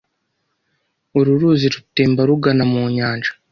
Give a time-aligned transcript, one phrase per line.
[1.17, 3.31] Uru ruzi rutemba rugana mu nyanja.